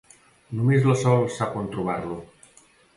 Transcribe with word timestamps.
Només 0.59 0.89
la 0.93 0.97
Sol 1.03 1.23
sap 1.37 1.61
on 1.63 1.71
trobar-lo. 1.79 2.23